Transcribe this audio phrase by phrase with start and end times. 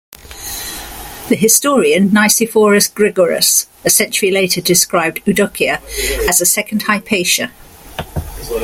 [1.29, 5.79] The historian Nicephorus Gregoras, a century later, described Eudokia
[6.27, 7.51] as a "second Hypatia".